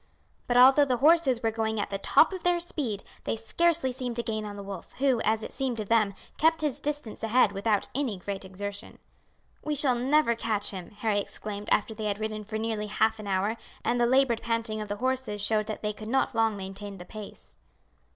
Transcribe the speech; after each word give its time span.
But 0.47 0.57
although 0.57 0.83
the 0.83 0.97
horses 0.97 1.43
were 1.43 1.51
going 1.51 1.79
at 1.79 1.91
the 1.91 1.99
top 1.99 2.33
of 2.33 2.41
their 2.41 2.59
speed 2.59 3.03
they 3.23 3.35
scarcely 3.35 3.91
seemed 3.91 4.15
to 4.15 4.23
gain 4.23 4.45
on 4.45 4.55
the 4.55 4.63
wolf, 4.63 4.93
who, 4.93 5.21
as 5.23 5.43
it 5.43 5.51
seemed 5.51 5.77
to 5.77 5.85
them, 5.85 6.15
kept 6.39 6.61
his 6.61 6.79
distance 6.79 7.21
ahead 7.21 7.51
without 7.51 7.87
any 7.93 8.17
great 8.17 8.43
exertion. 8.43 8.97
"We 9.63 9.75
shall 9.75 9.93
never 9.93 10.33
catch 10.33 10.71
him," 10.71 10.89
Harry 10.89 11.19
exclaimed 11.19 11.69
after 11.71 11.93
they 11.93 12.05
had 12.05 12.17
ridden 12.17 12.43
for 12.43 12.57
nearly 12.57 12.87
half 12.87 13.19
an 13.19 13.27
hour, 13.27 13.57
and 13.85 14.01
the 14.01 14.07
laboured 14.07 14.41
panting 14.41 14.81
of 14.81 14.87
the 14.87 14.95
horses 14.97 15.39
showed 15.39 15.67
that 15.67 15.83
they 15.83 15.93
could 15.93 16.09
not 16.09 16.33
long 16.33 16.57
maintain 16.57 16.97
the 16.97 17.05
pace. 17.05 17.59